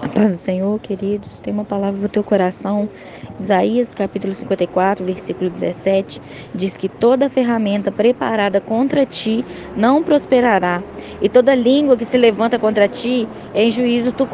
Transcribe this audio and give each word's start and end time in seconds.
A 0.00 0.08
paz 0.08 0.30
do 0.30 0.36
Senhor, 0.36 0.78
queridos, 0.78 1.40
tem 1.40 1.52
uma 1.52 1.64
palavra 1.64 1.98
para 1.98 2.06
o 2.06 2.08
teu 2.08 2.22
coração. 2.22 2.88
Isaías 3.36 3.94
capítulo 3.94 4.32
54, 4.32 5.04
versículo 5.04 5.50
17, 5.50 6.22
diz 6.54 6.76
que 6.76 6.88
toda 6.88 7.28
ferramenta 7.28 7.90
preparada 7.90 8.60
contra 8.60 9.04
ti 9.04 9.44
não 9.76 10.04
prosperará, 10.04 10.84
e 11.20 11.28
toda 11.28 11.52
língua 11.52 11.96
que 11.96 12.04
se 12.04 12.16
levanta 12.16 12.60
contra 12.60 12.86
ti, 12.86 13.28
em 13.52 13.72
juízo 13.72 14.12
tu 14.12 14.28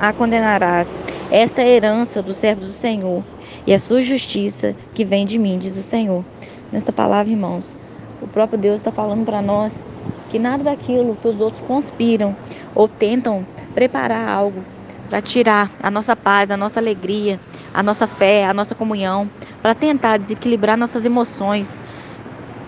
a 0.00 0.12
condenarás. 0.14 0.98
Esta 1.30 1.60
é 1.60 1.64
a 1.64 1.68
herança 1.68 2.22
dos 2.22 2.36
servos 2.36 2.68
do 2.68 2.72
Senhor, 2.72 3.22
e 3.66 3.74
a 3.74 3.78
sua 3.78 4.00
justiça 4.00 4.74
que 4.94 5.04
vem 5.04 5.26
de 5.26 5.38
mim, 5.38 5.58
diz 5.58 5.76
o 5.76 5.82
Senhor. 5.82 6.24
Nesta 6.72 6.90
palavra, 6.90 7.30
irmãos, 7.30 7.76
o 8.22 8.26
próprio 8.26 8.58
Deus 8.58 8.76
está 8.76 8.90
falando 8.90 9.26
para 9.26 9.42
nós 9.42 9.84
que 10.30 10.38
nada 10.38 10.64
daquilo 10.64 11.16
que 11.16 11.28
os 11.28 11.38
outros 11.38 11.62
conspiram 11.66 12.34
ou 12.74 12.88
tentam 12.88 13.46
preparar 13.74 14.26
algo 14.26 14.64
para 15.12 15.20
tirar 15.20 15.70
a 15.82 15.90
nossa 15.90 16.16
paz, 16.16 16.50
a 16.50 16.56
nossa 16.56 16.80
alegria, 16.80 17.38
a 17.74 17.82
nossa 17.82 18.06
fé, 18.06 18.46
a 18.46 18.54
nossa 18.54 18.74
comunhão, 18.74 19.28
para 19.60 19.74
tentar 19.74 20.16
desequilibrar 20.16 20.74
nossas 20.74 21.04
emoções. 21.04 21.84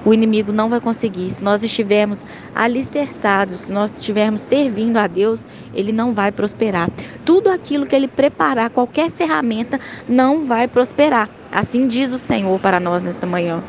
O 0.05 0.13
inimigo 0.13 0.53
não 0.53 0.69
vai 0.69 0.79
conseguir. 0.79 1.31
Se 1.31 1.43
nós 1.43 1.63
estivermos 1.63 2.23
alicerçados, 2.55 3.61
se 3.61 3.73
nós 3.73 3.97
estivermos 3.97 4.43
servindo 4.43 4.99
a 4.99 5.07
Deus, 5.07 5.47
ele 5.73 5.91
não 5.91 6.13
vai 6.13 6.31
prosperar. 6.31 6.91
Tudo 7.25 7.49
aquilo 7.49 7.87
que 7.87 7.97
ele 7.97 8.07
preparar, 8.07 8.69
qualquer 8.69 9.11
ferramenta, 9.11 9.81
não 10.07 10.45
vai 10.45 10.69
prosperar. 10.69 11.31
Assim 11.51 11.89
diz 11.89 12.13
o 12.13 12.19
Senhor 12.19 12.61
para 12.61 12.79
nós 12.79 13.03
nesta 13.03 13.27
manhã. 13.27 13.65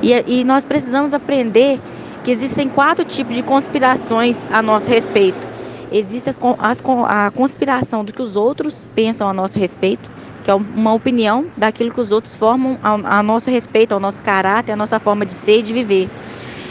E, 0.00 0.12
e 0.28 0.44
nós 0.44 0.64
precisamos 0.64 1.12
aprender 1.12 1.80
que 2.22 2.30
existem 2.30 2.68
quatro 2.68 3.04
tipos 3.04 3.34
de 3.34 3.42
conspirações 3.42 4.46
a 4.52 4.62
nosso 4.62 4.88
respeito. 4.88 5.51
Existe 5.92 6.30
as, 6.30 6.38
as, 6.58 6.82
a 7.06 7.30
conspiração 7.30 8.04
do 8.04 8.12
que 8.12 8.22
os 8.22 8.34
outros 8.34 8.86
pensam 8.94 9.28
a 9.28 9.32
nosso 9.34 9.58
respeito, 9.58 10.08
que 10.42 10.50
é 10.50 10.54
uma 10.54 10.94
opinião 10.94 11.46
daquilo 11.56 11.92
que 11.92 12.00
os 12.00 12.10
outros 12.10 12.34
formam 12.34 12.78
a, 12.82 13.18
a 13.18 13.22
nosso 13.22 13.50
respeito, 13.50 13.92
ao 13.92 14.00
nosso 14.00 14.22
caráter, 14.22 14.72
a 14.72 14.76
nossa 14.76 14.98
forma 14.98 15.26
de 15.26 15.32
ser 15.32 15.58
e 15.58 15.62
de 15.62 15.72
viver. 15.72 16.08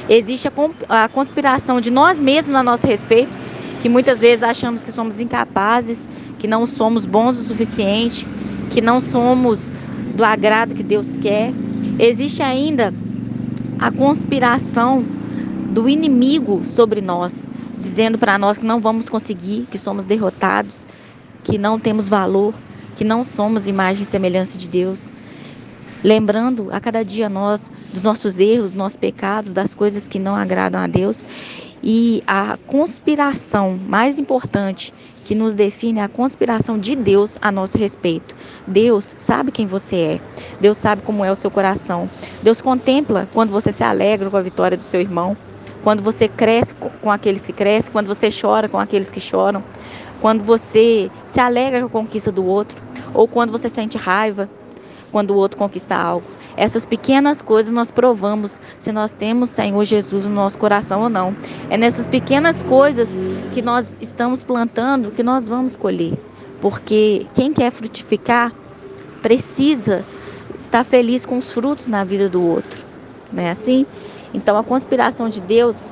Existe 0.10 0.48
a, 0.48 1.04
a 1.04 1.08
conspiração 1.08 1.80
de 1.80 1.92
nós 1.92 2.20
mesmos 2.20 2.56
a 2.56 2.64
nosso 2.64 2.88
respeito, 2.88 3.32
que 3.82 3.88
muitas 3.88 4.20
vezes 4.20 4.44
achamos 4.44 4.84
que 4.84 4.92
somos 4.92 5.20
incapazes, 5.20 6.08
que 6.40 6.48
não 6.48 6.66
somos 6.66 7.06
bons 7.06 7.38
o 7.38 7.44
suficiente, 7.44 8.28
que 8.72 8.82
não 8.82 9.00
somos 9.00 9.72
do 10.16 10.24
agrado 10.24 10.74
que 10.74 10.84
Deus 10.84 11.16
quer. 11.18 11.54
Existe 12.00 12.42
ainda 12.42 12.94
a 13.80 13.92
conspiração 13.92 15.04
do 15.72 15.88
inimigo 15.88 16.64
sobre 16.66 17.02
nós, 17.02 17.48
dizendo 17.82 18.18
para 18.18 18.38
nós 18.38 18.58
que 18.58 18.66
não 18.66 18.80
vamos 18.80 19.10
conseguir, 19.10 19.68
que 19.70 19.78
somos 19.78 20.06
derrotados, 20.06 20.86
que 21.44 21.58
não 21.58 21.80
temos 21.80 22.08
valor, 22.08 22.54
que 22.96 23.04
não 23.04 23.24
somos 23.24 23.68
imagem 23.68 24.04
e 24.04 24.06
semelhança 24.06 24.58
de 24.58 24.70
Deus. 24.70 25.12
Lembrando 26.04 26.70
a 26.72 26.80
cada 26.80 27.04
dia 27.04 27.28
nós 27.28 27.72
dos 27.92 28.04
nossos 28.04 28.40
erros, 28.40 28.72
dos 28.72 28.78
nossos 28.78 28.96
pecados, 28.96 29.52
das 29.52 29.74
coisas 29.74 30.08
que 30.08 30.20
não 30.20 30.36
agradam 30.36 30.80
a 30.80 30.88
Deus. 30.88 31.26
E 31.84 32.24
a 32.28 32.58
conspiração 32.68 33.78
mais 33.88 34.20
importante 34.20 34.94
que 35.26 35.34
nos 35.34 35.56
define 35.56 36.00
é 36.00 36.04
a 36.04 36.10
conspiração 36.10 36.78
de 36.78 36.96
Deus 36.96 37.38
a 37.42 37.52
nosso 37.52 37.78
respeito. 37.78 38.36
Deus 38.68 39.16
sabe 39.18 39.52
quem 39.52 39.66
você 39.66 39.96
é. 39.96 40.22
Deus 40.60 40.78
sabe 40.78 41.02
como 41.02 41.26
é 41.26 41.32
o 41.32 41.36
seu 41.36 41.50
coração. 41.50 42.08
Deus 42.44 42.62
contempla 42.62 43.28
quando 43.34 43.50
você 43.50 43.72
se 43.72 43.84
alegra 43.84 44.30
com 44.30 44.38
a 44.38 44.42
vitória 44.42 44.78
do 44.78 44.84
seu 44.84 45.02
irmão 45.02 45.36
quando 45.84 46.02
você 46.02 46.28
cresce 46.28 46.74
com 46.74 47.12
aqueles 47.12 47.46
que 47.46 47.54
crescem, 47.54 47.92
quando 47.92 48.08
você 48.08 48.30
chora 48.30 48.70
com 48.70 48.78
aqueles 48.80 49.10
que 49.10 49.20
choram, 49.20 49.64
quando 50.20 50.44
você 50.44 51.10
se 51.28 51.40
alegra 51.40 51.82
com 51.82 51.88
a 51.88 52.02
conquista 52.02 52.32
do 52.32 52.46
outro, 52.46 52.78
ou 53.14 53.28
quando 53.28 53.52
você 53.52 53.68
sente 53.70 53.98
raiva 53.98 54.50
quando 55.12 55.32
o 55.32 55.36
outro 55.36 55.58
conquista 55.58 55.96
algo. 55.96 56.26
Essas 56.56 56.86
pequenas 56.86 57.42
coisas 57.42 57.72
nós 57.72 57.92
provamos 57.92 58.60
se 58.80 58.92
nós 58.92 59.14
temos 59.14 59.50
Senhor 59.50 59.84
Jesus 59.86 60.26
no 60.26 60.34
nosso 60.34 60.58
coração 60.58 61.02
ou 61.02 61.10
não. 61.10 61.36
É 61.70 61.78
nessas 61.78 62.08
pequenas 62.08 62.64
coisas 62.64 63.18
que 63.54 63.62
nós 63.62 63.98
estamos 64.02 64.44
plantando 64.44 65.12
que 65.12 65.24
nós 65.24 65.48
vamos 65.48 65.76
colher. 65.76 66.14
Porque 66.60 67.26
quem 67.34 67.54
quer 67.54 67.72
frutificar 67.72 68.54
precisa 69.22 70.06
estar 70.58 70.84
feliz 70.84 71.26
com 71.26 71.38
os 71.38 71.52
frutos 71.52 71.88
na 71.88 72.04
vida 72.04 72.30
do 72.30 72.44
outro. 72.44 72.86
Não 73.32 73.44
é 73.44 73.52
assim? 73.52 73.86
Então 74.34 74.58
a 74.58 74.64
conspiração 74.64 75.30
de 75.30 75.42
Deus 75.42 75.92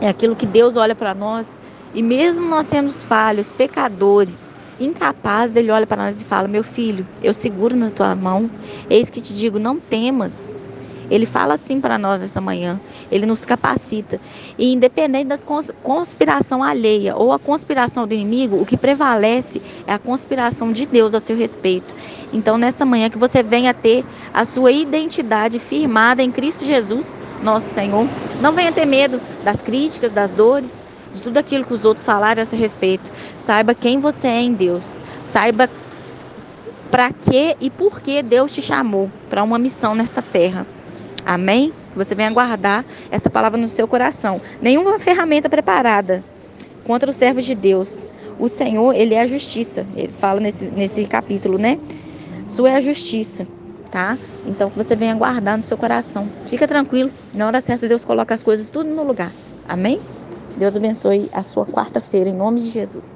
é 0.00 0.08
aquilo 0.08 0.36
que 0.36 0.46
Deus 0.46 0.76
olha 0.76 0.94
para 0.94 1.14
nós 1.14 1.60
e 1.94 2.02
mesmo 2.02 2.48
nós 2.48 2.66
sendo 2.66 2.90
falhos, 2.90 3.52
pecadores, 3.52 4.54
incapazes, 4.80 5.56
ele 5.56 5.70
olha 5.70 5.86
para 5.86 6.04
nós 6.04 6.20
e 6.20 6.24
fala: 6.24 6.48
"Meu 6.48 6.64
filho, 6.64 7.06
eu 7.22 7.32
seguro 7.32 7.76
na 7.76 7.90
tua 7.90 8.14
mão. 8.14 8.50
Eis 8.90 9.08
que 9.10 9.20
te 9.20 9.32
digo, 9.32 9.58
não 9.58 9.78
temas. 9.78 10.54
Ele 11.10 11.26
fala 11.26 11.54
assim 11.54 11.80
para 11.80 11.98
nós 11.98 12.22
essa 12.22 12.40
manhã. 12.40 12.80
Ele 13.10 13.26
nos 13.26 13.44
capacita. 13.44 14.20
E 14.58 14.72
independente 14.72 15.26
da 15.26 15.38
conspiração 15.82 16.62
alheia 16.62 17.16
ou 17.16 17.32
a 17.32 17.38
conspiração 17.38 18.06
do 18.06 18.14
inimigo, 18.14 18.60
o 18.60 18.66
que 18.66 18.76
prevalece 18.76 19.60
é 19.86 19.92
a 19.92 19.98
conspiração 19.98 20.72
de 20.72 20.86
Deus 20.86 21.14
a 21.14 21.20
seu 21.20 21.36
respeito. 21.36 21.94
Então, 22.32 22.58
nesta 22.58 22.84
manhã, 22.84 23.08
que 23.10 23.18
você 23.18 23.42
venha 23.42 23.72
ter 23.72 24.04
a 24.32 24.44
sua 24.44 24.72
identidade 24.72 25.58
firmada 25.58 26.22
em 26.22 26.30
Cristo 26.30 26.64
Jesus, 26.64 27.18
nosso 27.42 27.72
Senhor. 27.72 28.06
Não 28.40 28.52
venha 28.52 28.72
ter 28.72 28.86
medo 28.86 29.20
das 29.44 29.60
críticas, 29.62 30.12
das 30.12 30.34
dores, 30.34 30.82
de 31.14 31.22
tudo 31.22 31.38
aquilo 31.38 31.64
que 31.64 31.74
os 31.74 31.84
outros 31.84 32.04
falaram 32.04 32.42
a 32.42 32.46
seu 32.46 32.58
respeito. 32.58 33.04
Saiba 33.40 33.74
quem 33.74 34.00
você 34.00 34.26
é 34.26 34.40
em 34.40 34.52
Deus. 34.52 35.00
Saiba 35.24 35.68
para 36.90 37.10
que 37.12 37.56
e 37.60 37.70
por 37.70 38.00
que 38.00 38.22
Deus 38.22 38.52
te 38.52 38.62
chamou 38.62 39.10
para 39.28 39.42
uma 39.42 39.58
missão 39.58 39.94
nesta 39.94 40.22
terra. 40.22 40.66
Amém? 41.24 41.72
Você 41.96 42.14
venha 42.14 42.30
guardar 42.30 42.84
essa 43.10 43.30
palavra 43.30 43.58
no 43.58 43.68
seu 43.68 43.88
coração. 43.88 44.40
Nenhuma 44.60 44.98
ferramenta 44.98 45.48
preparada 45.48 46.22
contra 46.84 47.10
os 47.10 47.16
servos 47.16 47.44
de 47.44 47.54
Deus. 47.54 48.04
O 48.38 48.48
Senhor, 48.48 48.94
ele 48.94 49.14
é 49.14 49.20
a 49.20 49.26
justiça. 49.26 49.86
Ele 49.96 50.12
fala 50.12 50.40
nesse, 50.40 50.64
nesse 50.66 51.04
capítulo, 51.06 51.56
né? 51.58 51.78
Sua 52.48 52.70
é 52.70 52.76
a 52.76 52.80
justiça, 52.80 53.46
tá? 53.90 54.18
Então 54.46 54.70
que 54.70 54.76
você 54.76 54.94
venha 54.94 55.14
guardar 55.14 55.56
no 55.56 55.62
seu 55.62 55.78
coração. 55.78 56.28
Fica 56.46 56.68
tranquilo. 56.68 57.10
Na 57.32 57.46
hora 57.46 57.60
certa, 57.60 57.88
Deus 57.88 58.04
coloca 58.04 58.34
as 58.34 58.42
coisas 58.42 58.70
tudo 58.70 58.90
no 58.90 59.04
lugar. 59.04 59.32
Amém? 59.66 60.00
Deus 60.56 60.76
abençoe 60.76 61.28
a 61.32 61.42
sua 61.42 61.66
quarta-feira, 61.66 62.30
em 62.30 62.34
nome 62.34 62.60
de 62.60 62.68
Jesus. 62.68 63.12